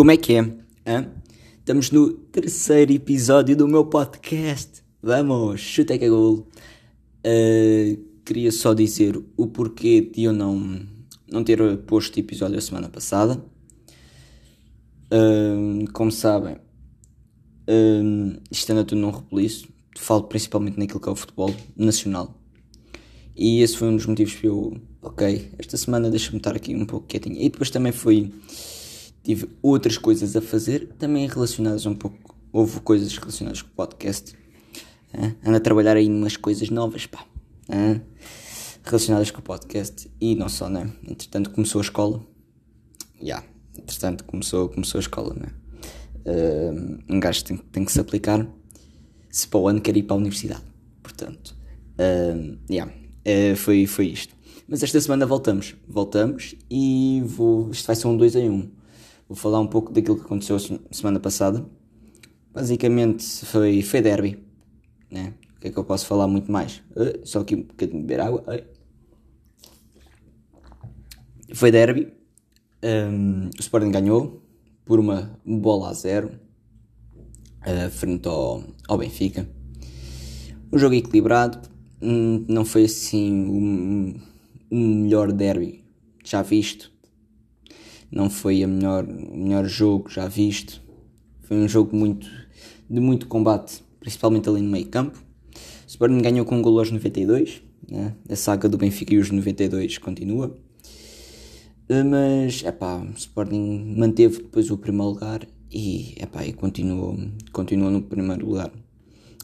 [0.00, 0.40] Como é que é?
[0.86, 1.12] Hã?
[1.58, 4.82] Estamos no terceiro episódio do meu podcast.
[5.02, 6.48] Vamos, chuta que é gol.
[7.18, 10.80] Uh, queria só dizer o porquê de eu não,
[11.30, 13.44] não ter posto episódio a semana passada.
[15.12, 19.68] Uh, como sabem, uh, isto anda tudo num repoliço.
[19.98, 22.40] Falo principalmente naquilo que é o futebol nacional.
[23.36, 26.86] E esse foi um dos motivos que eu, ok, esta semana deixa-me estar aqui um
[26.86, 27.36] pouco quietinho.
[27.36, 28.32] E depois também foi
[29.22, 32.36] tive outras coisas a fazer, também relacionadas um pouco.
[32.52, 34.34] Houve coisas relacionadas com o podcast.
[35.14, 37.24] Uh, ando a trabalhar aí umas coisas novas, pá.
[37.68, 38.00] Uh,
[38.84, 40.10] relacionadas com o podcast.
[40.20, 40.90] E não só, né?
[41.06, 42.20] Entretanto começou a escola.
[43.20, 43.26] Já.
[43.26, 43.46] Yeah.
[43.76, 45.48] Entretanto começou, começou a escola, né?
[46.26, 48.46] Uh, um gajo tem, tem que se aplicar
[49.30, 50.62] se para o ano quer ir para a universidade.
[51.02, 51.56] Portanto,
[51.94, 52.92] uh, yeah.
[53.26, 54.34] Uh, foi, foi isto.
[54.68, 55.74] Mas esta semana voltamos.
[55.88, 57.70] Voltamos e vou.
[57.70, 58.52] Isto vai ser um 2 em 1.
[58.52, 58.70] Um.
[59.30, 60.58] Vou falar um pouco daquilo que aconteceu
[60.90, 61.64] semana passada.
[62.52, 64.44] Basicamente foi, foi derby.
[65.08, 65.34] Né?
[65.56, 66.82] O que é que eu posso falar muito mais?
[66.96, 68.44] Uh, só aqui um bocadinho de beber água.
[68.48, 68.64] Uh.
[71.54, 72.12] Foi derby.
[72.82, 74.42] Um, o Sporting ganhou
[74.84, 76.32] por uma bola a zero
[77.60, 79.48] uh, frente ao, ao Benfica.
[80.72, 81.68] Um jogo equilibrado.
[82.02, 85.84] Um, não foi assim o um, melhor derby
[86.24, 86.90] já visto
[88.10, 90.82] não foi a melhor, o melhor jogo já visto.
[91.42, 92.28] Foi um jogo muito,
[92.88, 95.18] de muito combate, principalmente ali no meio campo.
[95.54, 97.62] O Sporting ganhou com um gol aos 92.
[97.88, 98.14] Né?
[98.28, 100.56] A saga do Benfica e os 92 continua.
[101.88, 107.18] Eh, mas, é o Sporting manteve depois o primeiro lugar e, é pá, e continuou,
[107.52, 108.72] continuou no primeiro lugar.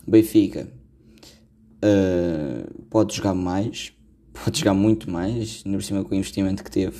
[0.06, 0.68] O Benfica
[1.84, 3.92] uh, pode jogar mais,
[4.32, 6.96] pode jogar muito mais, ainda por cima com o investimento que teve.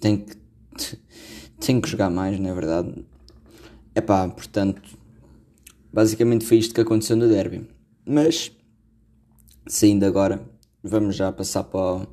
[0.00, 0.36] Tem que
[1.60, 3.04] tenho que jogar mais, não é verdade?
[3.94, 4.82] É pá, portanto,
[5.92, 7.68] basicamente foi isto que aconteceu no derby.
[8.04, 8.50] Mas,
[9.66, 10.42] saindo agora,
[10.82, 12.06] vamos já passar para,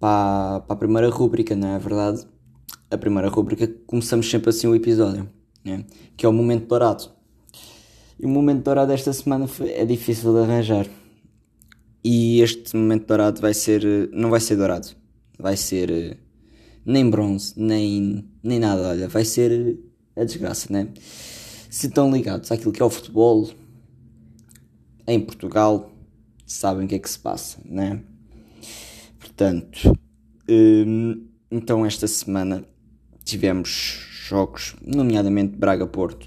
[0.00, 2.26] para, para a primeira rúbrica, não é verdade?
[2.90, 5.28] A primeira rúbrica, começamos sempre assim o episódio,
[5.64, 5.84] né?
[6.16, 7.10] que é o momento dourado.
[8.18, 10.86] E o momento dourado desta semana foi, é difícil de arranjar.
[12.02, 14.08] E este momento dourado vai ser.
[14.12, 14.88] Não vai ser dourado,
[15.38, 16.18] vai ser
[16.88, 18.88] nem bronze, nem, nem nada.
[18.88, 19.78] Olha, vai ser
[20.16, 20.88] a desgraça, né?
[21.68, 23.50] Se estão ligados àquilo que é o futebol
[25.06, 25.92] em Portugal,
[26.46, 28.00] sabem o que é que se passa, né?
[29.18, 29.98] Portanto,
[30.48, 32.64] hum, então esta semana
[33.22, 33.68] tivemos
[34.26, 36.26] jogos, nomeadamente Braga-Porto,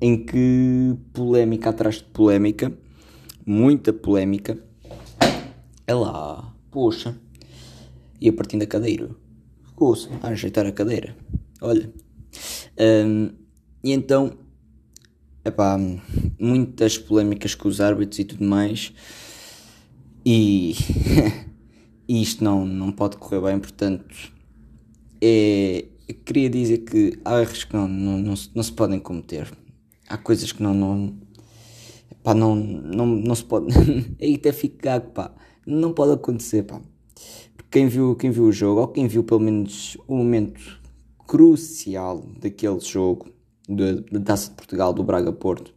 [0.00, 2.72] em que polémica atrás de polémica,
[3.44, 4.58] muita polémica.
[5.86, 7.18] É lá, poxa,
[8.18, 9.10] e a partir da cadeira
[10.22, 11.16] a ajeitar a cadeira.
[11.60, 11.92] Olha.
[12.78, 13.30] Um,
[13.82, 14.36] e então,
[15.44, 15.78] epá,
[16.38, 18.92] muitas polémicas com os árbitros e tudo mais.
[20.24, 20.74] E,
[22.08, 24.32] e isto não, não pode correr bem, portanto,
[25.20, 25.86] é,
[26.24, 29.50] queria dizer que há erros que não, não, não, se, não se podem cometer.
[30.08, 30.74] Há coisas que não.
[30.74, 31.18] não
[32.22, 33.66] pá, não, não, não se pode.
[34.20, 35.34] Aí até fica pá.
[35.66, 36.80] Não pode acontecer, pá
[37.70, 40.80] quem viu, quem viu o jogo, ou quem viu pelo menos o momento
[41.26, 43.28] crucial daquele jogo
[43.68, 45.74] da Taça de Portugal do Braga Porto,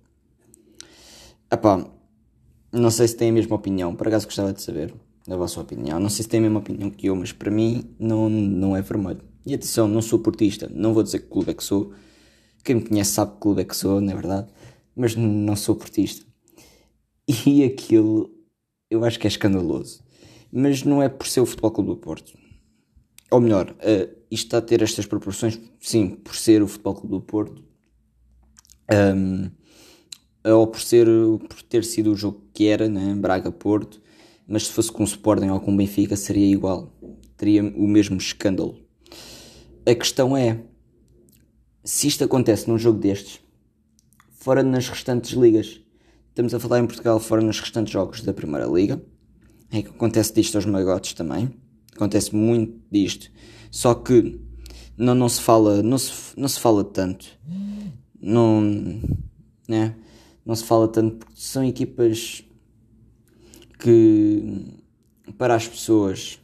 [1.52, 1.86] epá,
[2.72, 4.94] não sei se tem a mesma opinião, por acaso gostava de saber
[5.30, 6.00] a vossa opinião.
[6.00, 8.82] Não sei se tem a mesma opinião que eu, mas para mim não, não é
[8.82, 9.22] vermelho.
[9.46, 11.92] E atenção, não sou portista, não vou dizer que clube é que sou.
[12.64, 14.48] Quem me conhece sabe que clube é que sou, não é verdade?
[14.96, 16.26] Mas não sou portista.
[17.46, 18.30] E aquilo
[18.90, 20.02] eu acho que é escandaloso
[20.52, 22.38] mas não é por ser o Futebol Clube do Porto.
[23.30, 27.16] Ou melhor, uh, isto está a ter estas proporções, sim, por ser o Futebol Clube
[27.16, 27.64] do Porto,
[29.16, 29.50] um,
[30.44, 31.08] ou por, ser,
[31.48, 34.02] por ter sido o jogo que era, né, Braga-Porto,
[34.48, 36.92] mas se fosse com o Sporting ou com o Benfica seria igual,
[37.38, 38.78] teria o mesmo escândalo.
[39.86, 40.62] A questão é,
[41.84, 43.40] se isto acontece num jogo destes,
[44.32, 45.80] fora nas restantes ligas,
[46.30, 49.02] estamos a falar em Portugal, fora nos restantes jogos da Primeira Liga,
[49.72, 51.50] é que acontece disto aos magotes também.
[51.96, 53.32] Acontece muito disto.
[53.70, 54.40] Só que
[54.98, 57.26] não, não se fala, não se, não se fala tanto.
[58.22, 58.62] Não,
[59.68, 59.96] né?
[60.46, 62.44] não se fala tanto porque são equipas
[63.80, 64.78] que
[65.38, 66.40] para as pessoas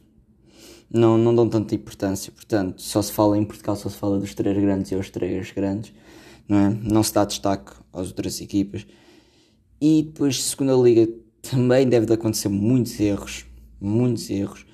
[0.90, 2.32] não, não dão tanta importância.
[2.32, 5.50] Portanto, só se fala em Portugal, só se fala dos três grandes e aos três
[5.52, 5.92] grandes,
[6.48, 6.68] não é?
[6.70, 8.86] Não se dá destaque às outras equipas.
[9.80, 11.08] E depois, segunda liga,
[11.50, 13.44] também deve de acontecer muitos erros,
[13.80, 14.66] muitos erros.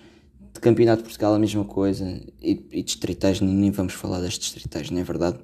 [0.52, 4.90] De Campeonato de Portugal a mesma coisa, e, e distritais, nem vamos falar das distritais,
[4.90, 5.38] não é verdade?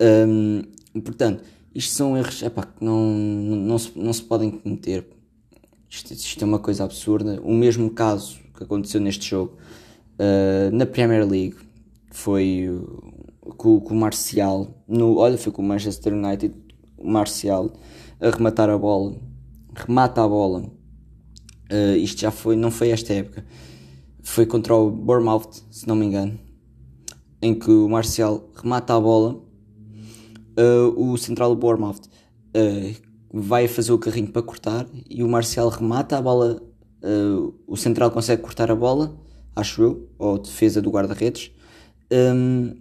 [0.00, 0.62] Um,
[1.00, 1.44] portanto,
[1.74, 5.06] isto são erros epá, que não, não, se, não se podem cometer.
[5.90, 7.40] Isto, isto, é uma coisa absurda.
[7.42, 9.56] O mesmo caso que aconteceu neste jogo
[10.18, 11.56] uh, na Premier League
[12.10, 12.68] foi
[13.56, 14.82] com, com o Marcial.
[14.88, 16.54] No, olha, foi com o Manchester United.
[16.96, 17.72] O Marcial
[18.20, 19.14] a rematar a bola,
[19.74, 20.64] remata a bola.
[21.70, 23.44] Uh, isto já foi, não foi esta época,
[24.22, 26.38] foi contra o Bournemouth, se não me engano,
[27.40, 29.42] em que o Marcial remata a bola.
[30.56, 32.02] Uh, o central do Bournemouth
[32.56, 32.94] uh,
[33.32, 36.62] vai fazer o carrinho para cortar e o Marcial remata a bola,
[37.66, 39.20] o central consegue cortar a bola,
[39.54, 41.50] acho eu, ou defesa do guarda-redes,
[42.10, 42.76] um,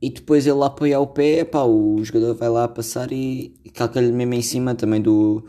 [0.00, 4.34] e depois ele apoia o pé, pá, o jogador vai lá passar e calca-lhe mesmo
[4.34, 5.44] em cima também do,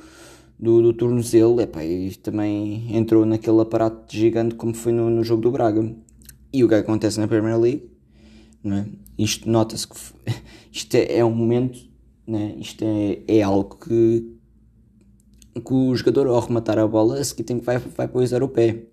[0.59, 5.41] do, do tornozelo, epá, e também entrou naquele aparato gigante como foi no, no jogo
[5.41, 5.95] do Braga.
[6.51, 7.89] E o que acontece na Premier League,
[8.63, 8.85] não é?
[9.17, 9.95] Isto nota-se que
[10.71, 11.79] isto é, é, um momento,
[12.27, 12.56] né?
[12.59, 14.35] isto é, é algo que,
[15.56, 18.50] que o jogador ao rematar a bola a seguir tem que vai, vai poisar o
[18.50, 18.83] pé.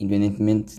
[0.00, 0.76] Independentemente,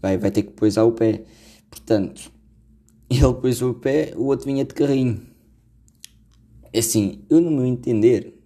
[0.00, 1.24] vai, vai ter que poisar o pé.
[1.70, 2.30] Portanto,
[3.10, 5.22] ele pôs o pé, o outro vinha de carrinho.
[6.76, 8.39] Assim, eu no meu entender?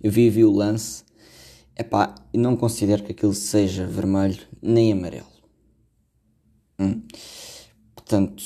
[0.00, 1.04] Eu vi, vi o lance,
[1.76, 5.26] epá, e não considero que aquilo seja vermelho nem amarelo.
[6.78, 7.02] Hum?
[7.94, 8.42] Portanto,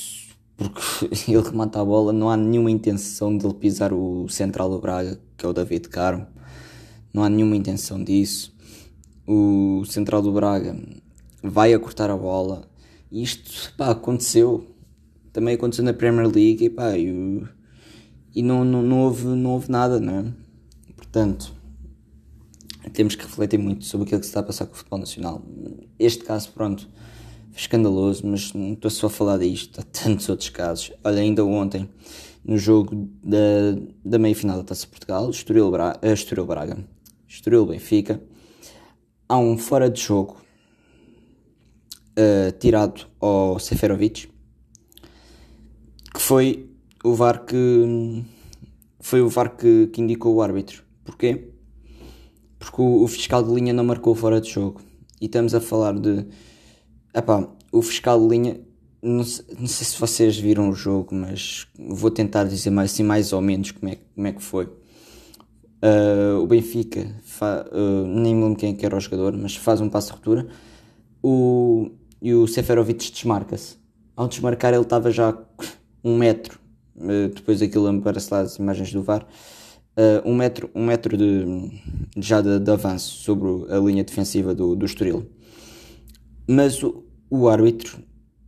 [0.55, 0.81] porque
[1.31, 5.19] ele remata a bola, não há nenhuma intenção de ele pisar o central do Braga,
[5.37, 6.27] que é o David Carmo.
[7.13, 8.55] Não há nenhuma intenção disso.
[9.27, 10.77] O central do Braga
[11.43, 12.69] vai a cortar a bola.
[13.11, 14.67] Isto pá, aconteceu.
[15.33, 17.43] Também aconteceu na Premier League e, pá, e,
[18.35, 20.33] e não, não, não, houve, não houve nada, não é?
[21.11, 21.53] Portanto,
[22.93, 25.43] temos que refletir muito sobre aquilo que se está a passar com o futebol nacional.
[25.99, 26.87] Este caso, pronto,
[27.53, 30.93] escandaloso, mas não estou só a falar disto, há tantos outros casos.
[31.03, 31.89] Olha, ainda ontem,
[32.45, 33.37] no jogo da,
[34.05, 36.77] da meia-final da Taça de Portugal, Estoril, Bra uh, Estoril Braga,
[37.27, 38.23] Estoril Benfica,
[39.27, 40.37] há um fora de jogo
[42.17, 44.29] uh, tirado ao Seferovic,
[46.13, 46.69] que foi
[47.03, 48.23] o VAR que
[49.01, 50.89] foi o VAR que, que indicou o árbitro.
[51.03, 51.49] Porquê?
[52.59, 54.81] Porque o, o fiscal de linha não marcou fora de jogo.
[55.19, 56.25] E estamos a falar de
[57.13, 58.61] Epá, o fiscal de linha,
[59.01, 63.03] não sei, não sei, se vocês viram o jogo, mas vou tentar dizer mais, assim,
[63.03, 64.65] mais ou menos como é, como é que foi.
[65.83, 69.81] Uh, o Benfica, fa, uh, nem me lembro quem é era o jogador, mas faz
[69.81, 70.47] um passo de ruptura.
[71.21, 73.75] O, e o Seferovic desmarca-se.
[74.15, 75.37] Ao desmarcar, ele estava já
[76.01, 76.59] um metro.
[76.95, 79.27] Uh, depois daquilo aparece lá as imagens do VAR.
[80.25, 81.71] Um metro, um metro de,
[82.17, 85.27] já de, de avanço sobre a linha defensiva do, do Estoril
[86.51, 87.99] mas o, o árbitro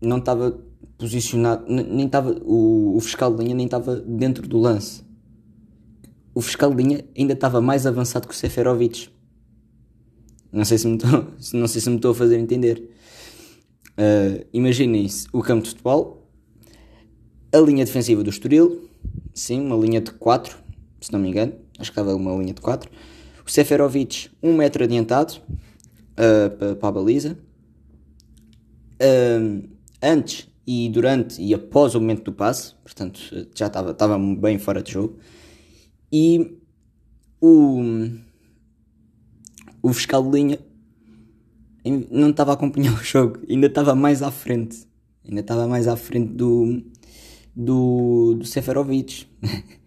[0.02, 0.60] não estava
[0.98, 5.04] posicionado, nem estava, o, o fiscal de linha nem estava dentro do lance.
[6.36, 9.10] O fiscal de linha ainda estava mais avançado que o Seferovic.
[10.52, 12.90] Não sei se me estou, não sei se me estou a fazer entender.
[13.92, 16.28] Uh, Imaginem-se o campo de futebol,
[17.54, 18.90] a linha defensiva do Estoril,
[19.34, 20.58] sim, uma linha de 4,
[21.04, 22.90] se não me engano, acho que estava uma linha de 4.
[23.46, 25.34] O Seferovic, um metro adiantado
[26.14, 27.38] uh, para a baliza
[30.02, 33.20] antes e durante e após o momento do passe, portanto
[33.54, 35.18] já estava, estava bem fora de jogo,
[36.12, 36.58] e
[37.42, 37.82] o,
[39.82, 40.60] o fiscal de linha
[42.10, 44.88] não estava a acompanhar o jogo, ainda estava mais à frente,
[45.28, 46.82] ainda estava mais à frente do,
[47.54, 49.28] do, do Seferovic.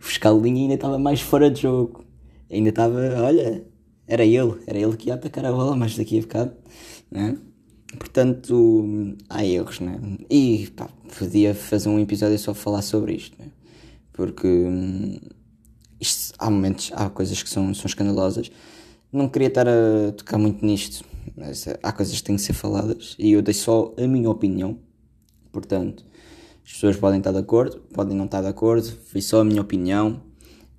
[0.00, 2.04] o fiscal de linha ainda estava mais fora de jogo,
[2.50, 3.64] ainda estava, olha,
[4.06, 6.52] era ele, era ele que ia atacar a bola mais daqui a bocado,
[7.10, 7.38] né?
[7.98, 10.00] Portanto, há erros, né?
[10.28, 10.88] E pá,
[11.18, 13.48] podia fazer um episódio só falar sobre isto, né?
[14.12, 15.18] Porque hum,
[16.00, 18.50] isto, há momentos, há coisas que são, são escandalosas.
[19.12, 21.04] Não queria estar a tocar muito nisto,
[21.36, 24.78] mas há coisas que têm que ser faladas e eu dei só a minha opinião.
[25.52, 26.04] Portanto,
[26.70, 29.60] as pessoas podem estar de acordo, podem não estar de acordo, foi só a minha
[29.60, 30.22] opinião.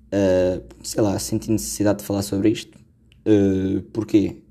[0.06, 2.78] Uh, sei lá, senti necessidade de falar sobre isto.
[3.26, 4.42] Uh, porquê?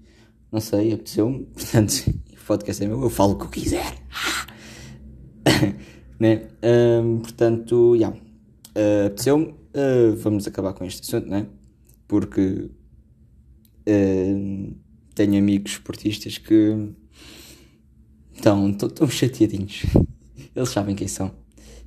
[0.51, 1.45] Não sei, apeteceu-me.
[1.53, 2.13] Portanto,
[2.45, 3.98] podcast é meu, eu falo o que eu quiser.
[6.19, 6.48] né?
[7.01, 8.10] Um, portanto, já.
[8.10, 8.17] Yeah.
[8.77, 9.45] Uh, Apeteceu-me.
[9.45, 11.48] Uh, vamos acabar com este assunto, né?
[12.07, 12.69] Porque
[13.89, 14.75] uh,
[15.15, 16.93] tenho amigos esportistas que
[18.31, 19.86] estão tão chateadinhos.
[20.55, 21.31] Eles sabem quem são.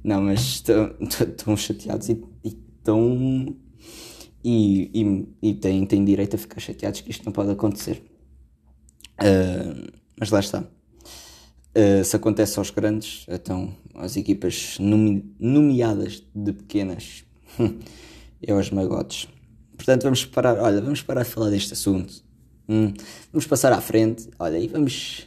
[0.02, 0.62] Não, mas
[1.00, 3.56] estão chateados e estão.
[4.44, 8.02] E, e, e têm, têm direito a ficar chateados que isto não pode acontecer.
[9.14, 10.60] Uh, mas lá está.
[10.60, 17.24] Uh, se acontece aos grandes, então as equipas nome nomeadas de pequenas
[18.42, 19.28] é aos magotes.
[19.76, 22.22] Portanto, vamos parar, olha, vamos parar de falar deste assunto.
[22.68, 22.92] Hum,
[23.32, 25.26] vamos passar à frente, olha, e vamos,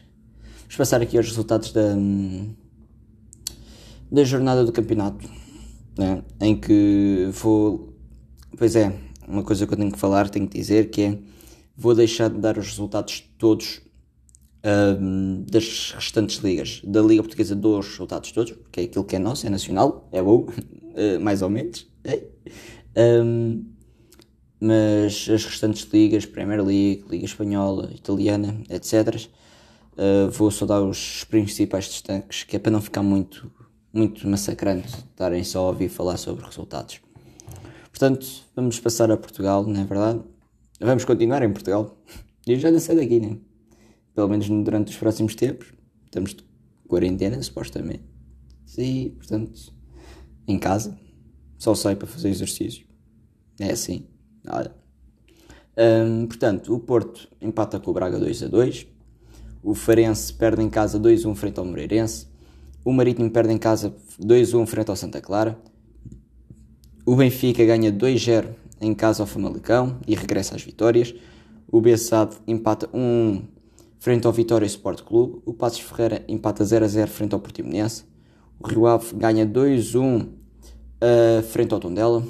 [0.61, 1.95] vamos passar aqui aos resultados da,
[4.11, 5.29] da jornada do campeonato,
[5.97, 6.23] né?
[6.39, 7.93] em que vou,
[8.57, 8.93] pois é,
[9.27, 11.19] uma coisa que eu tenho que falar, tenho que dizer, que é,
[11.75, 13.81] vou deixar de dar os resultados todos
[14.65, 16.81] um, das restantes ligas.
[16.83, 20.07] Da Liga Portuguesa dou os resultados todos, porque é aquilo que é nosso, é nacional,
[20.11, 21.87] é bom, uh, mais ou menos.
[22.97, 23.65] Um,
[24.59, 29.29] mas as restantes ligas, Premier League, Liga Espanhola, Italiana, etc., uh,
[29.97, 33.51] eh, vou só dar os principais destaques, que é para não ficar muito,
[33.97, 37.01] muito massacrante estarem só a ouvir falar sobre resultados.
[37.89, 40.21] Portanto, vamos passar a Portugal, não é verdade?
[40.79, 41.97] Vamos continuar em Portugal.
[42.45, 43.37] Eu já não sei daqui, né?
[44.17, 45.71] pelo menos durante os próximos tempos.
[46.05, 46.43] Estamos de
[46.87, 48.03] quarentena, supostamente.
[48.75, 49.71] E, portanto,
[50.47, 50.97] em casa.
[51.59, 52.83] Só sai para fazer exercício.
[53.59, 54.07] É assim.
[54.47, 54.73] Olha.
[55.77, 58.87] Um, portanto, o Porto empata com o Braga 2 a 2.
[59.61, 62.27] O Farense perde em casa 2 a 1 frente ao Moreirense.
[62.87, 65.59] O Marítimo perde em casa 2 a 1 frente ao Santa Clara.
[67.05, 68.45] O Benfica ganha 2-0
[68.79, 71.13] em casa ao Famalicão e regressa às vitórias.
[71.69, 73.43] O Bessade empata 1 1
[73.99, 75.41] frente ao Vitória Sport Clube.
[75.45, 78.05] O Passos Ferreira empata 0 a 0 frente ao Portimonense.
[78.57, 80.29] O Rio Ave ganha 2-1 uh,
[81.01, 82.25] eh, frente ao Tondela.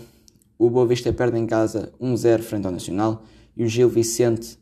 [0.57, 3.23] O Boa Vista perde em casa 1-0 frente ao Nacional.
[3.55, 4.57] E o Gil Vicente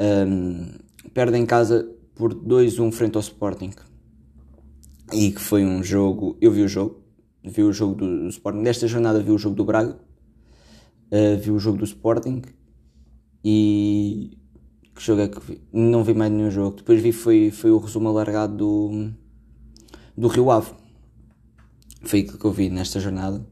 [0.00, 0.68] um, ehm,
[1.12, 3.72] perde em casa por 2-1 frente ao Sporting.
[5.12, 6.36] E que foi um jogo.
[6.40, 7.02] Eu vi o jogo.
[7.42, 8.60] Vi o jogo do, do Sporting.
[8.60, 9.98] Nesta jornada vi o jogo do Braga.
[11.10, 12.42] Uh, vi o jogo do Sporting.
[13.44, 14.38] E
[14.94, 15.60] que jogo é que vi?
[15.72, 16.76] Não vi mais nenhum jogo.
[16.76, 19.10] Depois vi foi, foi o resumo alargado do,
[20.16, 20.70] do Rio Ave.
[22.02, 23.44] Foi aquilo que eu vi nesta jornada.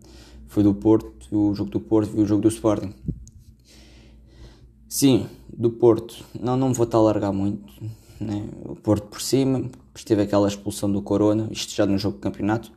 [0.47, 2.95] Foi do Porto, o jogo do Porto, vi o jogo do Sporting.
[4.89, 6.25] Sim, do Porto.
[6.39, 7.73] Não, não vou estar a largar muito.
[8.21, 8.49] Né?
[8.65, 12.21] O Porto por cima, depois teve aquela expulsão do Corona, isto já no jogo do
[12.21, 12.73] campeonato.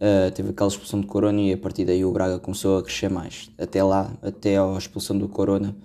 [0.00, 3.08] Uh, teve aquela expulsão do Corona e a partir daí o Braga começou a crescer
[3.08, 3.52] mais.
[3.56, 5.76] Até lá, até a expulsão do Corona.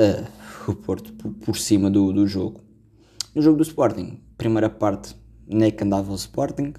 [0.00, 2.62] Uh, o Porto por, por cima do, do jogo.
[3.34, 5.14] No jogo do Sporting, primeira parte,
[5.46, 6.72] nem que andava o Sporting,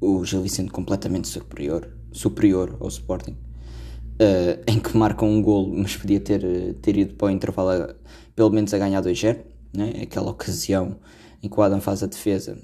[0.00, 5.96] o Gil Vicente completamente superior, superior ao Sporting, uh, em que marcam um golo, mas
[5.96, 7.94] podia ter, ter ido para o intervalo
[8.34, 9.38] pelo menos a ganhar 2-0,
[9.72, 10.00] né?
[10.02, 10.96] aquela ocasião
[11.42, 12.58] em que o Adam faz a defesa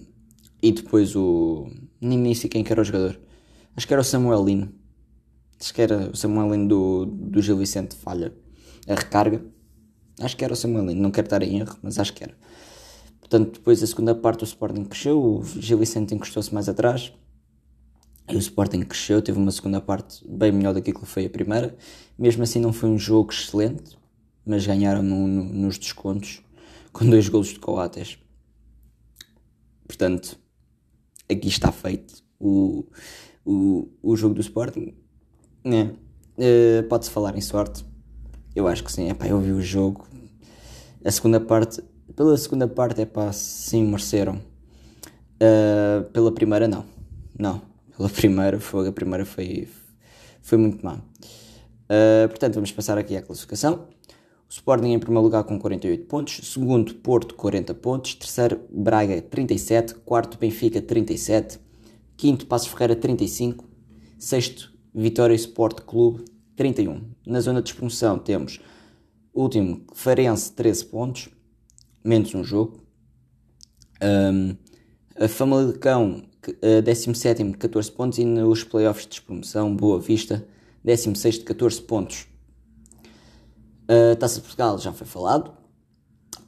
[0.62, 1.68] e depois o.
[2.00, 3.18] Nem, sei quem que era o jogador,
[3.76, 4.72] acho que era o Samuel Lino,
[5.60, 8.32] acho que era o Samuel Lino do, do Gil Vicente, falha
[8.86, 9.42] a recarga
[10.20, 12.34] Acho que era o Samuelino, não quero estar em erro, mas acho que era.
[13.20, 17.12] Portanto, depois a segunda parte o Sporting cresceu, o Gil Vicente encostou-se mais atrás
[18.28, 21.76] e o Sporting cresceu, teve uma segunda parte bem melhor do que foi a primeira.
[22.18, 23.96] Mesmo assim não foi um jogo excelente,
[24.44, 26.42] mas ganharam no, no, nos descontos
[26.92, 28.18] com dois golos de Coates.
[29.88, 30.38] Portanto,
[31.28, 32.84] aqui está feito o,
[33.44, 34.94] o, o jogo do Sporting.
[35.64, 35.82] É.
[35.82, 37.84] Uh, Pode-se falar em sorte,
[38.54, 40.06] eu acho que sim, é pá, eu vi o jogo.
[41.04, 41.82] A segunda parte,
[42.14, 44.40] pela segunda parte, é pá, sim, mereceram.
[45.40, 46.84] Uh, pela primeira, não.
[47.36, 47.62] Não,
[47.96, 49.68] pela primeira, foi, a primeira foi,
[50.42, 50.94] foi muito má.
[50.94, 53.88] Uh, portanto, vamos passar aqui à classificação.
[54.48, 60.38] Sporting em primeiro lugar com 48 pontos, segundo Porto 40 pontos, terceiro Braga 37, quarto
[60.38, 61.60] Benfica 37,
[62.16, 63.66] quinto Passo Ferreira 35,
[64.18, 66.24] sexto Vitória Sport Clube
[66.56, 67.02] 31.
[67.26, 68.58] Na zona de expansão temos
[69.34, 71.28] último Farense 13 pontos,
[72.02, 72.80] menos um jogo.
[74.02, 74.56] Um,
[75.20, 78.18] a Famalicão, uh, 17 14 pontos.
[78.18, 80.46] E nos playoffs de despromoção, Boa Vista,
[80.82, 82.26] 16 de 14 pontos.
[83.88, 85.52] Uh, Taça de Portugal já foi falado.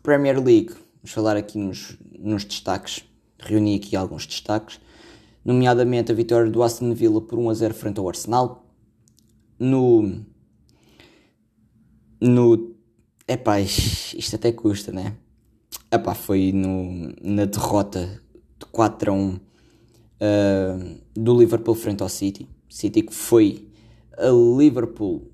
[0.03, 3.05] Premier League, vamos falar aqui nos, nos destaques.
[3.39, 4.79] Reuni aqui alguns destaques,
[5.43, 8.67] nomeadamente a vitória do Aston Villa por 1 a 0 frente ao Arsenal
[9.61, 10.25] no.
[12.21, 12.75] No.
[13.29, 15.17] Epá, isto até custa, né?
[15.91, 18.21] Epá, foi no, na derrota
[18.59, 19.41] de 4 a 1 uh,
[21.15, 22.49] do Liverpool frente ao City.
[22.69, 23.69] City que foi
[24.19, 25.31] a Liverpool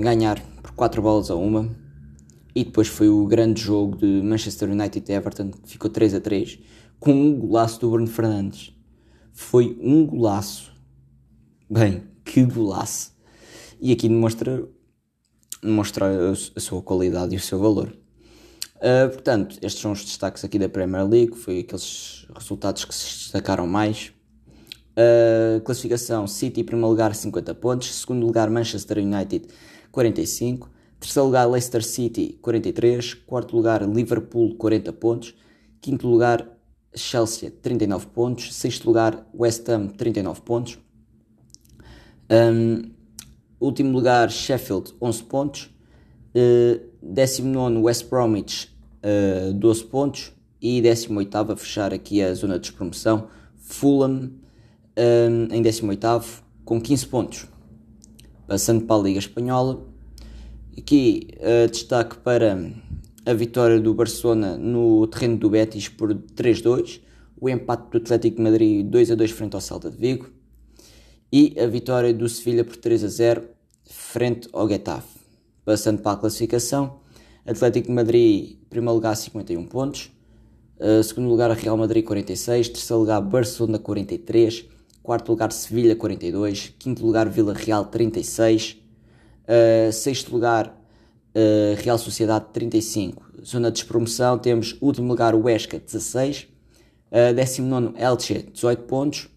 [0.00, 1.68] ganhar por 4 bolas a uma.
[2.54, 6.20] E depois foi o grande jogo de Manchester United e Everton, que ficou 3 a
[6.20, 6.58] 3
[6.98, 8.72] com um golaço do Bruno Fernandes.
[9.32, 10.72] Foi um golaço.
[11.70, 13.12] Bem, que golaço!
[13.80, 14.68] E aqui demonstra,
[15.62, 17.96] demonstra a sua qualidade e o seu valor.
[18.76, 23.06] Uh, portanto, estes são os destaques aqui da Premier League, foi aqueles resultados que se
[23.06, 24.12] destacaram mais.
[24.98, 27.94] Uh, classificação: City, primeiro lugar, 50 pontos.
[27.94, 29.46] Segundo lugar, Manchester United,
[29.92, 30.68] 45.
[30.98, 33.14] Terceiro lugar, Leicester City, 43.
[33.14, 35.36] Quarto lugar, Liverpool, 40 pontos.
[35.80, 36.48] Quinto lugar,
[36.96, 38.52] Chelsea, 39 pontos.
[38.52, 40.78] Sexto lugar, West Ham, 39 pontos.
[42.28, 42.90] Um,
[43.60, 45.70] último lugar, Sheffield, 11 pontos.
[46.34, 48.68] Uh, 19 West Bromwich,
[49.04, 50.32] uh, 12 pontos.
[50.60, 53.28] E 18 a fechar aqui a zona de despromoção,
[53.60, 54.32] Fulham,
[54.98, 57.46] um, em 18 com 15 pontos.
[58.46, 59.86] Passando para a Liga Espanhola,
[60.76, 62.58] aqui uh, destaque para
[63.24, 67.00] a vitória do Barcelona no terreno do Betis por 3-2,
[67.40, 70.30] o empate do Atlético de Madrid 2-2 frente ao Celta de Vigo
[71.32, 73.44] e a vitória do Sevilha por 3-0
[73.84, 75.18] frente ao Getafe.
[75.64, 77.00] Passando para a classificação,
[77.46, 80.10] Atlético de Madrid, primeiro lugar, 51 pontos.
[80.78, 82.68] Uh, segundo lugar, Real Madrid, 46.
[82.70, 84.77] Terceiro lugar, Barcelona, 43.
[85.08, 86.74] Quarto lugar, Sevilha, 42.
[86.78, 88.76] Quinto lugar, Vila Real, 36.
[89.48, 90.78] Uh, sexto lugar,
[91.34, 93.24] uh, Real Sociedade, 35.
[93.42, 96.48] Zona de despromoção, temos último lugar, Huesca, 16.
[97.10, 99.30] Uh, 19 Elche, 18 pontos.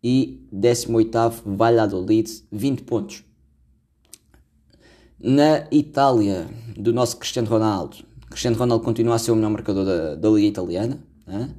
[0.00, 3.24] E 18 Valladolid, 20 pontos.
[5.18, 7.96] Na Itália, do nosso Cristiano Ronaldo.
[8.30, 11.50] Cristiano Ronaldo continua a ser o melhor marcador da, da Liga Italiana, né?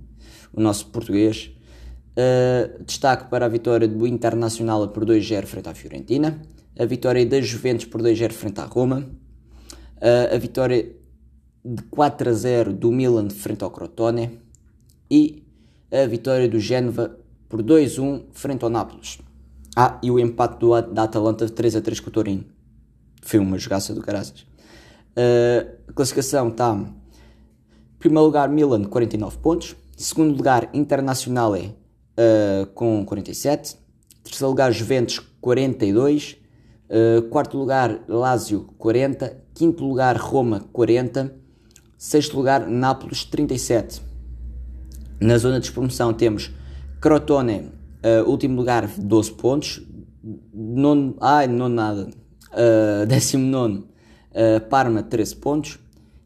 [0.53, 1.56] o nosso português.
[2.17, 6.41] Uh, destaque para a vitória do Internacional por 2-0 frente à Fiorentina,
[6.79, 9.07] a vitória da Juventus por 2-0 frente à Roma,
[9.97, 10.95] uh, a vitória
[11.63, 14.39] de 4-0 do Milan frente ao Crotone
[15.11, 15.43] e
[15.91, 19.19] a vitória do Génova por 2-1 frente ao Nápoles.
[19.75, 22.45] Ah, e o empate do, da Atalanta 3-3 com o Torino
[23.21, 24.41] foi uma jogaça do caraças.
[25.15, 26.83] Uh, a classificação está
[27.99, 31.55] primeiro lugar Milan 49 pontos, segundo lugar Internacional
[32.17, 33.77] uh, com 47,
[34.23, 36.37] terceiro lugar Juventus 42,
[36.89, 41.33] uh, quarto lugar Lazio 40, quinto lugar Roma 40,
[41.97, 44.01] sexto lugar Nápoles 37.
[45.19, 46.51] Na zona de promoção temos
[46.99, 47.71] Crotone,
[48.03, 49.81] uh, último lugar 12 pontos,
[50.53, 52.09] não, ai, não nada,
[52.51, 53.85] Uh, 19 uh,
[54.69, 55.79] Parma 13 pontos.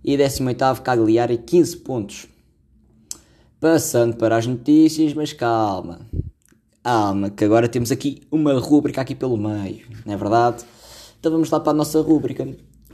[0.03, 2.27] E 18 Cagliari 15 pontos.
[3.61, 6.01] Passando para as notícias, mas calma.
[6.83, 10.65] Calma, que agora temos aqui uma rúbrica aqui pelo meio, não é verdade?
[11.19, 12.45] Então vamos lá para a nossa rúbrica,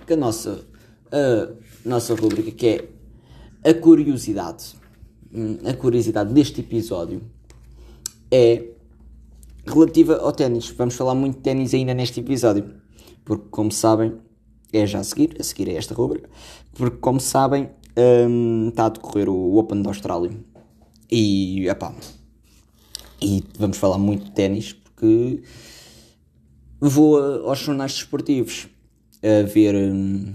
[0.06, 0.66] que a nossa,
[1.10, 2.68] a nossa rúbrica que
[3.64, 4.76] é a curiosidade.
[5.34, 7.22] Hum, a curiosidade deste episódio
[8.30, 8.66] é
[9.66, 10.70] relativa ao ténis.
[10.70, 12.78] Vamos falar muito de ténis ainda neste episódio
[13.28, 14.14] porque como sabem,
[14.72, 16.30] é já a seguir, a seguir é esta rubrica,
[16.74, 17.70] porque como sabem,
[18.30, 20.32] um, está a decorrer o Open da Austrália.
[21.10, 21.94] E, epá,
[23.22, 25.42] e vamos falar muito de ténis, porque
[26.80, 27.18] vou
[27.48, 28.68] aos jornais desportivos
[29.24, 30.34] a ver, um,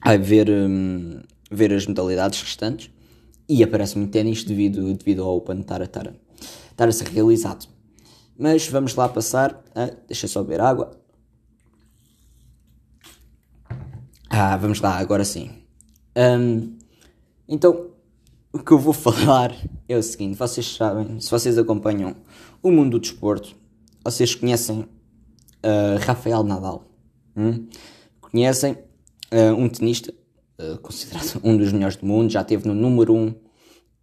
[0.00, 2.90] a ver, um, ver as modalidades restantes
[3.48, 6.12] e aparece muito ténis devido, devido ao Open estar a, estar, a,
[6.70, 7.66] estar a ser realizado.
[8.38, 9.86] Mas vamos lá passar a.
[10.06, 10.98] Deixa só beber água.
[14.30, 15.50] Ah, vamos lá, agora sim.
[16.16, 16.78] Um,
[17.48, 17.89] então,
[18.52, 19.54] o que eu vou falar
[19.88, 22.16] é o seguinte: vocês sabem, se vocês acompanham
[22.62, 23.54] o mundo do desporto,
[24.04, 26.84] vocês conhecem uh, Rafael Nadal.
[27.36, 27.68] Hum?
[28.20, 30.12] Conhecem uh, um tenista
[30.60, 33.34] uh, considerado um dos melhores do mundo, já esteve no número 1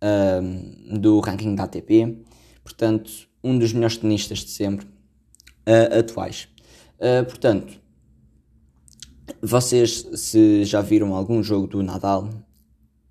[0.01, 2.23] um, do ranking da ATP,
[2.63, 3.11] portanto,
[3.43, 4.87] um dos melhores tenistas de sempre
[5.99, 6.47] atuais.
[7.27, 7.77] portanto,
[9.41, 12.29] vocês, se já viram algum jogo do Nadal,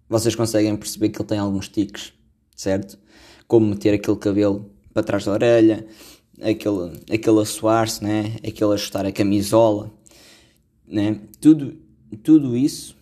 [0.08, 2.12] vocês conseguem perceber que ele tem alguns tiques,
[2.54, 2.98] certo?
[3.46, 5.86] Como meter aquele cabelo para trás da orelha,
[6.40, 8.36] aquele, aquele assoar-se, né?
[8.46, 9.92] aquele ajustar a camisola,
[10.86, 11.20] né?
[11.40, 11.76] tudo,
[12.22, 12.96] tudo isso.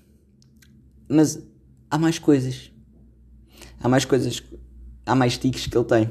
[1.08, 1.42] Mas
[1.90, 2.70] há mais coisas.
[3.80, 4.42] Há mais coisas,
[5.04, 6.10] há mais tiques que ele tem.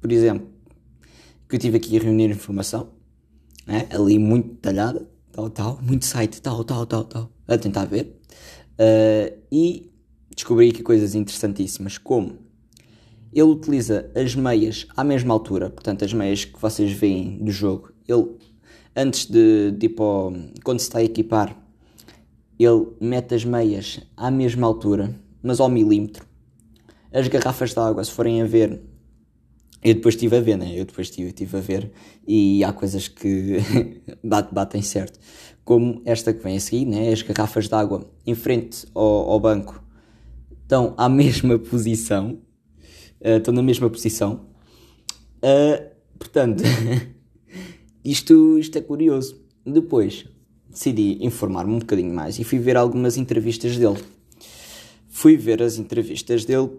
[0.00, 0.48] Por exemplo,
[1.48, 2.90] que eu tive aqui a reunir informação,
[3.66, 3.88] né?
[3.90, 8.18] ali muito detalhada tal, tal, muito site, tal, tal, tal, tal, a tentar ver.
[8.80, 9.92] Uh, e
[10.36, 12.38] descobri aqui coisas interessantíssimas, como
[13.32, 17.90] ele utiliza as meias à mesma altura, portanto, as meias que vocês veem do jogo,
[18.06, 18.36] ele,
[18.94, 21.56] antes de, tipo, quando se está a equipar,
[22.58, 26.24] ele mete as meias à mesma altura, mas ao milímetro.
[27.12, 28.80] As garrafas de água, se forem a ver,
[29.82, 30.72] Eu depois estive a ver, né?
[30.74, 31.92] Eu depois estive, estive a ver
[32.26, 33.58] e há coisas que
[34.24, 35.20] bate, batem certo.
[35.64, 37.12] Como esta que vem a seguir, né?
[37.12, 39.85] As garrafas de água em frente ao, ao banco
[40.66, 42.38] estão à mesma posição.
[43.20, 44.46] Uh, estão na mesma posição.
[45.38, 46.62] Uh, portanto,
[48.04, 49.40] isto, isto é curioso.
[49.64, 50.26] Depois
[50.68, 53.98] decidi informar-me um bocadinho mais e fui ver algumas entrevistas dele.
[55.08, 56.70] Fui ver as entrevistas dele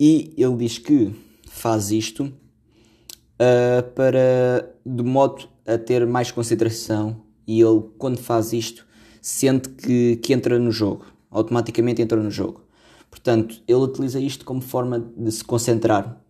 [0.00, 1.14] e ele diz que
[1.46, 8.86] faz isto uh, para de modo a ter mais consideração e ele quando faz isto
[9.20, 12.67] sente que, que entra no jogo, automaticamente entra no jogo.
[13.10, 16.22] Portanto, ele utiliza isto como forma de se concentrar.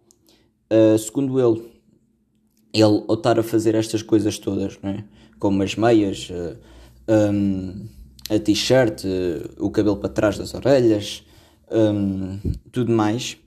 [0.70, 1.66] Uh, segundo ele,
[2.72, 5.04] ele ao estar a fazer estas coisas todas, é?
[5.38, 6.58] como as meias, uh,
[7.08, 7.86] ah, um,
[8.28, 11.24] a t-shirt, uh, o cabelo para trás das orelhas,
[11.70, 12.38] um,
[12.70, 13.38] tudo mais,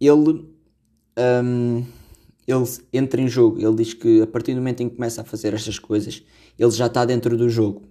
[0.00, 0.44] ele,
[1.44, 1.84] um,
[2.46, 3.60] ele entra em jogo.
[3.60, 6.22] Ele diz que a partir do momento em que começa a fazer estas coisas,
[6.58, 7.82] ele já está dentro do jogo.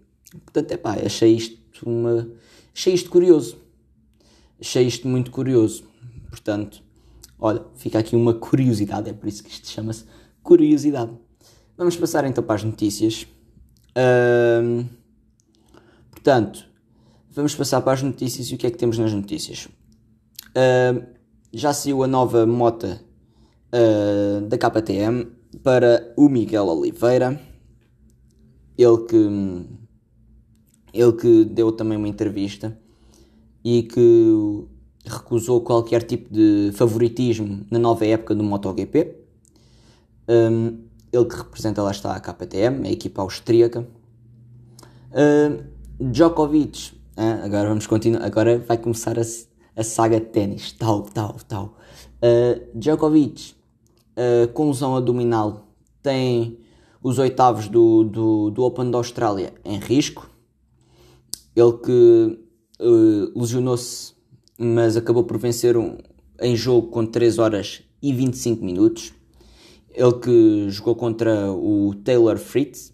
[0.44, 2.30] Portanto, é pá, achei isto uma.
[2.76, 3.58] Achei isto curioso.
[4.60, 5.86] Achei isto muito curioso.
[6.30, 6.84] Portanto,
[7.40, 10.06] olha, fica aqui uma curiosidade, é por isso que isto chama-se
[10.44, 11.12] curiosidade.
[11.78, 13.26] Vamos passar então para as notícias.
[13.96, 14.86] Um,
[16.12, 16.66] portanto,
[17.32, 19.68] vamos passar para as notícias e o que é que temos nas notícias?
[20.50, 21.20] Um,
[21.54, 23.02] já saiu a nova mota
[23.74, 25.28] uh, da KTM
[25.64, 27.42] para o Miguel Oliveira.
[28.78, 29.28] Ele que,
[30.94, 32.78] ele que deu também uma entrevista
[33.64, 34.68] e que
[35.06, 39.16] recusou qualquer tipo de favoritismo na nova época do MotoGP.
[40.28, 43.88] Um, ele que representa lá está a KTM, a equipa austríaca.
[45.12, 45.64] Uh,
[46.00, 46.94] Djokovic,
[47.44, 49.24] agora vamos continuar, agora vai começar a,
[49.76, 51.78] a saga de ténis, tal, tal, tal.
[52.22, 53.54] Uh, Djokovic,
[54.16, 55.68] uh, com lesão abdominal,
[56.04, 56.60] tem
[57.02, 60.30] os oitavos do, do, do Open da Austrália em risco.
[61.56, 62.49] Ele que
[62.80, 64.14] uh, lesionou-se,
[64.58, 65.98] mas acabou por vencer um,
[66.42, 69.14] em jogo com 3 horas e 25 minutos.
[69.92, 72.94] Ele que jogou contra o Taylor Fritz,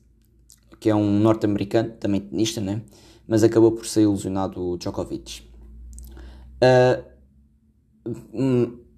[0.79, 2.81] que é um norte-americano, também tenista, né?
[3.27, 5.41] mas acabou por ser ilusionado o Djokovic.
[6.61, 7.03] Uh,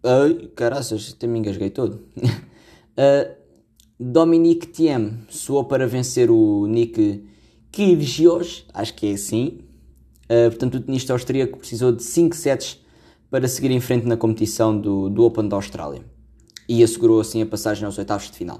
[0.04, 2.02] ai, caraças, até me engasguei todo.
[2.18, 3.38] uh,
[4.00, 7.26] Dominique Thiem soou para vencer o Nick
[7.72, 9.60] Kyrgios, acho que é assim.
[10.30, 12.80] Uh, portanto, o tenista austríaco precisou de 5 sets
[13.30, 16.04] para seguir em frente na competição do, do Open da Austrália
[16.68, 18.60] e assegurou assim a passagem aos oitavos de final.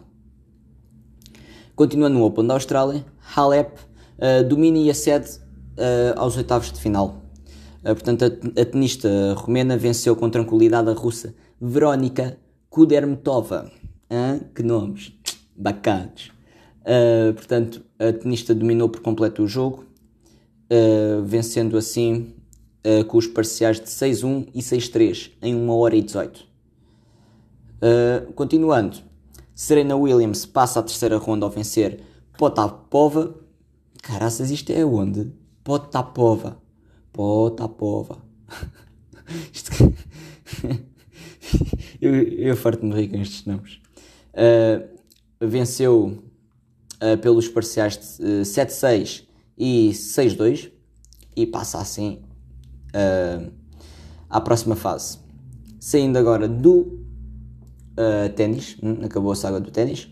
[1.76, 3.78] Continuando no Open da Austrália, Halep
[4.18, 7.22] uh, domina e acede uh, aos oitavos de final.
[7.82, 12.38] Uh, portanto, a, a, tenista romena venceu com tranquilidade a russa Verónica
[12.70, 13.72] Kudermetova.
[14.56, 15.12] Que nomes
[15.54, 16.32] bacanas.
[17.36, 19.84] portanto, a tenista dominou por completo o jogo,
[21.26, 22.34] vencendo assim
[23.08, 26.48] com os parciais de 6-1 e 6-3 em 1 hora e 18.
[27.78, 28.98] Uh, continuando,
[29.54, 32.02] Serena Williams passa a terceira ronda ao vencer
[32.38, 33.36] Potapova.
[34.02, 35.32] Caraças, isto é onde?
[35.64, 36.62] Potapova.
[37.12, 38.18] Potapova.
[39.54, 39.72] isto...
[42.02, 43.80] eu eu farto-me rir com estes nomes.
[44.34, 44.88] Uh,
[45.40, 46.24] venceu
[47.02, 49.27] uh, pelos parciais de uh, 7-6
[49.58, 50.72] e 6-2
[51.36, 52.20] e passa assim
[54.30, 55.20] à próxima fase.
[55.80, 56.80] Saindo agora do
[57.98, 60.10] uh, ténis, hum, acabou a saga do ténis.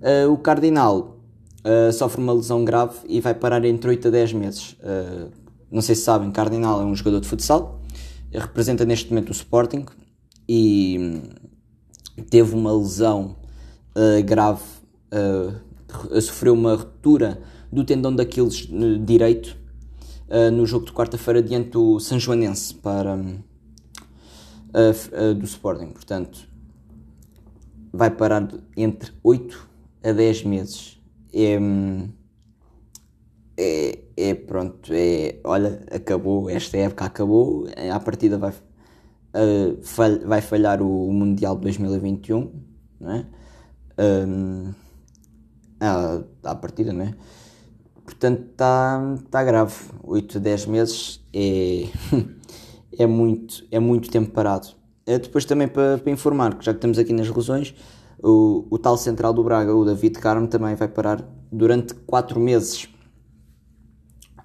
[0.00, 1.18] Uh, o Cardinal
[1.64, 4.72] uh, sofre uma lesão grave e vai parar entre 8 a 10 meses.
[4.80, 5.30] Uh,
[5.70, 7.80] não sei se sabem, Cardinal é um jogador de futsal,
[8.30, 9.86] representa neste momento o Sporting
[10.48, 13.36] e hum, teve uma lesão
[14.24, 14.62] grave,
[16.20, 17.40] sofreu uma ruptura
[17.74, 18.68] do tendão daqueles
[19.04, 19.56] direito
[20.52, 23.38] no jogo de quarta-feira diante do São Joanense para, hum,
[25.38, 25.88] do Sporting.
[25.88, 26.48] Portanto,
[27.92, 29.68] vai parar entre 8
[30.02, 31.00] a 10 meses.
[31.32, 31.58] É,
[33.56, 40.82] é, é pronto, é, olha, acabou, esta época acabou, à partida vai, uh, vai falhar
[40.82, 42.52] o Mundial de 2021,
[43.00, 43.26] não é?
[43.96, 44.72] Um,
[45.80, 47.14] à, à partida, não é?
[48.04, 49.74] Portanto, está tá grave.
[50.02, 51.88] 8 a 10 meses é,
[52.98, 54.68] é, muito, é muito tempo parado.
[55.06, 57.74] É depois também para, informar, que já que estamos aqui nas lesões,
[58.22, 62.88] o, o tal central do Braga, o David Carmo, também vai parar durante 4 meses.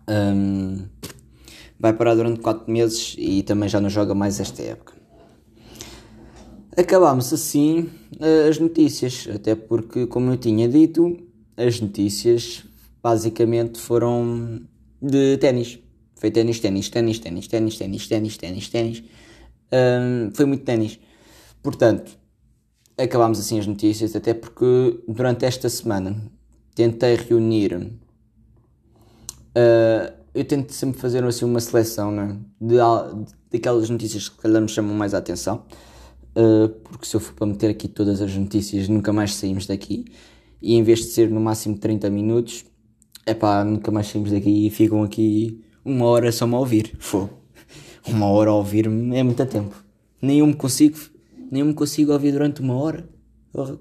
[0.09, 0.85] Um,
[1.79, 4.93] vai parar durante 4 meses e também já não joga mais esta época.
[6.75, 7.89] Acabámos assim
[8.47, 11.17] as notícias, até porque, como eu tinha dito,
[11.57, 12.63] as notícias
[13.01, 14.61] basicamente foram
[15.01, 15.79] de ténis.
[16.15, 19.03] Foi ténis, ténis, ténis, ténis, ténis, ténis, ténis, ténis, ténis.
[19.71, 20.99] Um, foi muito ténis.
[21.63, 22.17] Portanto,
[22.97, 26.15] acabámos assim as notícias, até porque durante esta semana
[26.75, 27.75] tentei reunir.
[29.55, 32.75] Uh, eu tento sempre fazer assim uma seleção né, de,
[33.51, 35.65] daquelas notícias que calhar me chamam mais a atenção.
[36.35, 40.05] Uh, porque se eu for para meter aqui todas as notícias, nunca mais saímos daqui.
[40.61, 42.65] E em vez de ser no máximo 30 minutos,
[43.29, 46.95] é pá, nunca mais saímos daqui e ficam aqui uma hora só-me a ouvir.
[46.99, 47.29] Fô,
[48.07, 49.75] uma hora a ouvir-me é muito tempo.
[50.19, 50.97] Nem eu me consigo,
[51.51, 53.07] nem me consigo ouvir durante uma hora.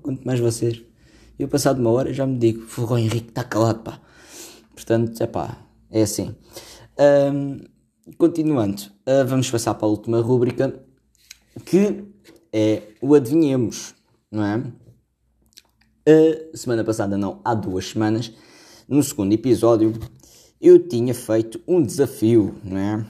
[0.02, 0.82] Quanto mais vocês.
[1.38, 4.00] Eu passado uma hora já me digo, Fogo Henrique, está calado, pá.
[4.74, 5.58] Portanto, é pá,
[5.90, 6.34] é assim.
[7.32, 7.58] Um,
[8.16, 10.78] continuando, uh, vamos passar para a última rúbrica,
[11.64, 12.04] que
[12.52, 13.94] é o adivinhemos,
[14.30, 14.62] não é?
[16.06, 18.32] A semana passada, não, há duas semanas,
[18.88, 19.92] no segundo episódio,
[20.60, 23.06] eu tinha feito um desafio, não é?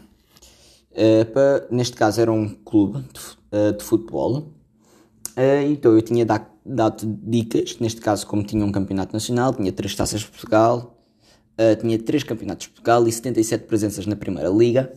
[0.90, 3.20] Uh, para, neste caso era um clube de,
[3.56, 8.72] uh, de futebol, uh, então eu tinha dado, dado dicas, neste caso como tinha um
[8.72, 10.96] campeonato nacional, tinha três taças de Portugal,
[11.80, 14.92] tinha três campeonatos de Portugal e 77 presenças na primeira liga,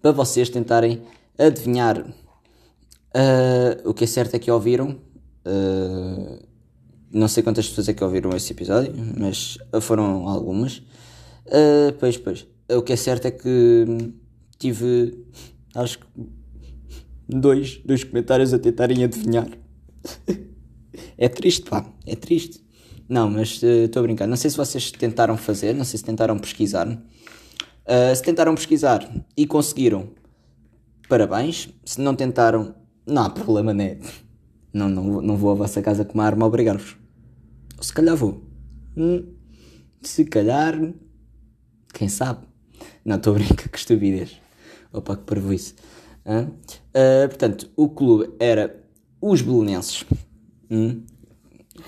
[0.00, 1.02] para vocês tentarem
[1.38, 2.02] adivinhar
[3.84, 4.98] o que é certo é que ouviram,
[7.12, 10.78] não sei quantas pessoas é que ouviram esse episódio, mas foram algumas.
[11.46, 12.46] Uh, pois, pois.
[12.70, 13.84] O que é certo é que
[14.58, 15.18] tive,
[15.74, 16.06] acho que,
[17.28, 19.48] dois, dois comentários a tentarem adivinhar.
[21.18, 22.64] é triste, pá, é triste.
[23.08, 24.26] Não, mas estou uh, a brincar.
[24.26, 26.88] Não sei se vocês tentaram fazer, não sei se tentaram pesquisar.
[26.88, 30.08] Uh, se tentaram pesquisar e conseguiram,
[31.08, 31.68] parabéns.
[31.84, 32.74] Se não tentaram,
[33.06, 33.98] não há problema, né?
[34.72, 37.01] Não, não, não vou à vossa casa com uma arma obrigar-vos.
[37.82, 38.40] Se calhar vou.
[38.96, 39.34] Hum,
[40.00, 40.78] se calhar.
[41.92, 42.46] Quem sabe?
[43.04, 44.40] Não, estou a brincar, que estupidez.
[44.92, 45.74] Opa, que parvoíce.
[46.24, 48.84] Uh, uh, portanto, o clube era
[49.20, 50.04] os Belenenses.
[50.70, 51.02] Hum?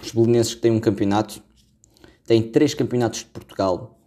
[0.03, 1.41] Os Belenenses que têm um campeonato.
[2.27, 4.01] Têm três campeonatos de Portugal.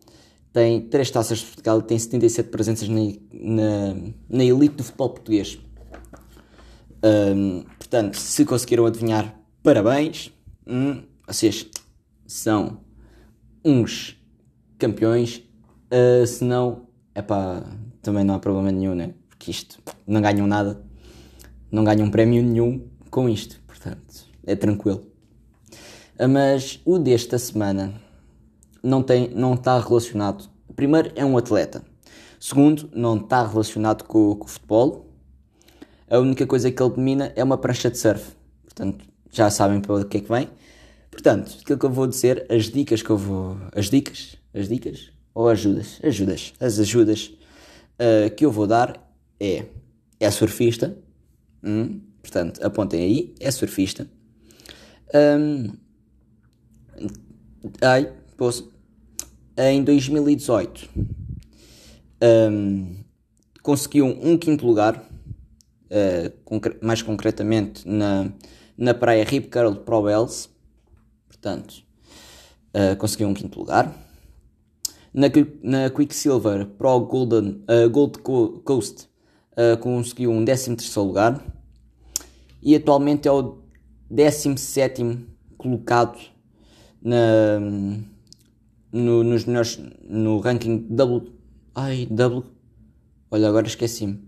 [0.52, 3.96] Tem três taças de Portugal e tem 77 presenças na, na,
[4.28, 5.58] na elite do futebol português.
[7.04, 10.34] Um, portanto, se conseguiram adivinhar, parabéns.
[10.66, 11.70] Hum, vocês
[12.26, 12.80] são
[13.64, 14.18] uns
[14.80, 15.44] campeões.
[15.92, 17.64] Uh, se não, é pá,
[18.02, 19.14] também não há problema nenhum, né?
[19.28, 20.82] Porque isto não ganham nada,
[21.70, 25.04] não ganham prémio nenhum com isto, portanto, é tranquilo.
[26.18, 27.94] Uh, mas o desta semana
[28.82, 30.50] não tem, não está relacionado.
[30.76, 31.84] Primeiro, é um atleta.
[32.40, 35.08] Segundo, não está relacionado com, com o futebol.
[36.10, 38.32] A única coisa que ele domina é uma prancha de surf.
[38.64, 40.50] Portanto, já sabem para o que é que vem.
[41.18, 43.58] Portanto, aquilo que eu vou dizer, as dicas que eu vou.
[43.76, 44.36] As dicas?
[44.54, 45.12] As dicas?
[45.34, 46.00] Ou ajudas?
[46.04, 46.54] Ajudas.
[46.60, 47.32] As ajudas
[48.00, 49.04] uh, que eu vou dar
[49.40, 49.66] é.
[50.20, 50.96] É surfista.
[51.64, 53.36] Hum, portanto, apontem aí.
[53.40, 54.08] É surfista.
[55.12, 55.74] Um,
[57.82, 58.72] ai, posso.
[59.58, 60.88] Em 2018
[62.52, 62.96] um,
[63.64, 68.32] conseguiu um quinto lugar, uh, concre mais concretamente na,
[68.78, 70.56] na praia Rip Curl Pro Wells
[71.48, 71.84] portanto,
[72.74, 73.94] uh, conseguiu um quinto lugar.
[75.14, 75.28] Na,
[75.64, 79.08] na Quicksilver Pro Golden, uh, Gold Coast
[79.54, 81.42] uh, conseguiu um 13 lugar
[82.62, 83.60] e atualmente é o
[84.12, 85.26] 17
[85.58, 86.20] colocado
[87.02, 87.60] na,
[88.92, 91.32] no, nos melhores, no ranking double.
[91.74, 92.44] Ai, double.
[93.32, 94.20] Olha, agora esqueci-me.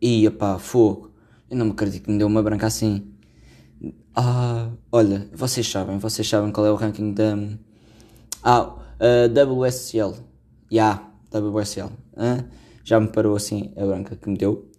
[0.00, 1.10] Ia pá, fogo.
[1.50, 3.11] Eu não me acredito que me deu uma branca assim.
[4.14, 7.36] Ah, olha, vocês sabem, vocês sabem qual é o ranking da.
[8.42, 10.14] Ah, uh, WSL.
[10.70, 11.90] Ya, yeah, WSL.
[12.84, 14.70] Já me parou assim a branca que me deu.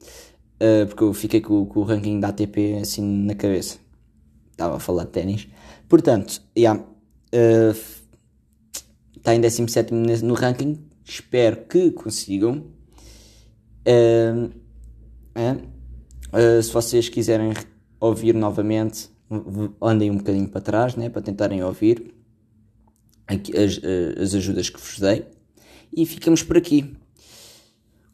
[0.62, 3.78] Uh, porque eu fiquei com, com, o ranking da ATP assim na cabeça.
[4.52, 5.48] Estava a falar de ténis.
[5.90, 6.74] Portanto, já.
[6.76, 6.86] Yeah,
[9.18, 10.80] está em 17 no ranking.
[11.04, 12.66] Espero que consigam.
[13.86, 14.52] Uh,
[16.62, 17.54] se vocês quiserem
[18.06, 19.10] ouvir novamente,
[19.82, 22.14] andem um bocadinho para trás, né, para tentarem ouvir
[23.28, 23.80] as,
[24.22, 25.26] as ajudas que vos dei.
[25.96, 26.94] E ficamos por aqui.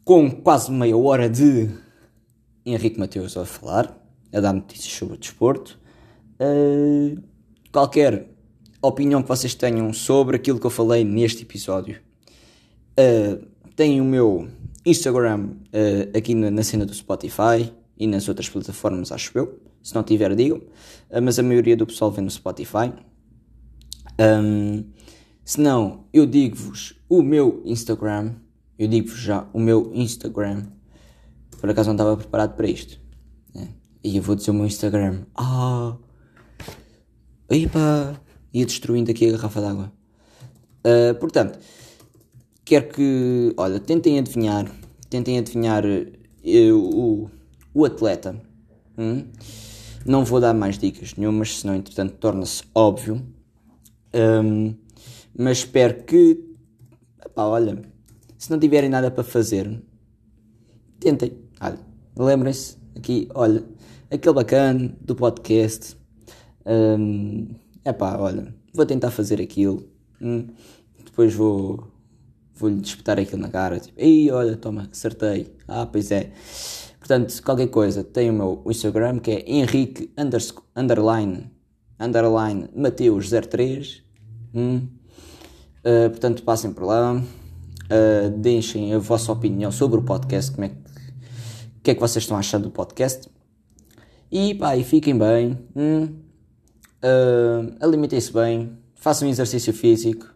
[0.04, 1.68] Com quase meia hora de
[2.64, 3.96] Henrique Mateus a falar,
[4.32, 5.78] a dar notícias sobre o desporto.
[6.40, 7.20] Uh,
[7.72, 8.30] qualquer
[8.80, 12.00] opinião que vocês tenham sobre aquilo que eu falei neste episódio,
[12.98, 13.44] uh,
[13.76, 14.48] tem o meu
[14.86, 19.59] Instagram uh, aqui na, na cena do Spotify e nas outras plataformas, acho eu.
[19.82, 20.58] Se não tiver, digam.
[21.10, 22.92] Uh, mas a maioria do pessoal vê no Spotify.
[24.18, 24.84] Um,
[25.44, 28.34] se não, eu digo-vos o meu Instagram.
[28.78, 30.66] Eu digo-vos já o meu Instagram.
[31.60, 33.00] Por acaso não estava preparado para isto.
[33.54, 33.68] Né?
[34.02, 35.24] E eu vou dizer o meu Instagram.
[35.34, 35.96] Ah!
[37.48, 38.20] Epa!
[38.52, 39.92] Ia destruindo aqui a garrafa d'água.
[40.84, 41.58] Uh, portanto,
[42.64, 43.54] quero que.
[43.56, 44.70] Olha, tentem adivinhar.
[45.08, 47.30] Tentem adivinhar uh, o,
[47.74, 48.40] o atleta.
[48.96, 49.24] Hum?
[50.04, 53.22] Não vou dar mais dicas nenhumas, senão entretanto torna-se óbvio.
[54.14, 54.74] Um,
[55.36, 56.44] mas espero que.
[57.24, 57.82] Epá, olha,
[58.38, 59.82] se não tiverem nada para fazer,
[60.98, 61.32] tentem.
[61.60, 61.78] Olha,
[62.16, 63.62] lembrem-se aqui, olha,
[64.10, 65.96] aquele bacana do podcast.
[66.66, 67.48] Um,
[67.84, 69.86] epá, olha, vou tentar fazer aquilo.
[70.20, 70.46] Hum,
[71.04, 71.90] depois vou
[72.60, 75.50] vou-lhe disputar aquilo na cara, tipo, ei, olha, toma, acertei.
[75.66, 76.30] Ah, pois é.
[77.00, 80.12] Portanto, qualquer coisa, tem o meu Instagram que é Henrique
[80.76, 81.50] underline,
[81.98, 84.02] underline Mateus03.
[84.54, 84.86] Hum.
[85.80, 90.68] Uh, portanto, passem por lá, uh, deixem a vossa opinião sobre o podcast, como é
[90.68, 90.76] que,
[91.82, 93.28] que é que vocês estão achando do podcast.
[94.30, 96.04] E pá, e fiquem bem, hum.
[97.02, 100.26] uh, alimentem-se bem, façam exercício físico,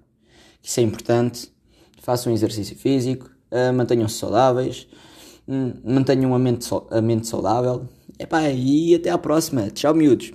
[0.64, 1.53] isso é importante.
[2.00, 4.94] Façam exercício físico, uh, mantenham-se saudáveis, um,
[5.47, 7.87] mantenham a mente, a mente saudável.
[8.19, 9.71] Epá, e até à próxima.
[9.71, 10.33] Tchau, miúdos.